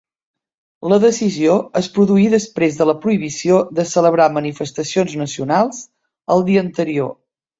La 0.91 0.97
decisió 1.01 1.57
es 1.81 1.89
produí 1.97 2.23
després 2.31 2.79
de 2.79 2.87
la 2.91 2.95
prohibició 3.03 3.59
de 3.79 3.85
celebrar 3.91 4.27
manifestacions 4.39 5.13
nacionals 5.23 5.83
el 6.37 6.45
dia 6.49 6.65
anterior. 6.69 7.15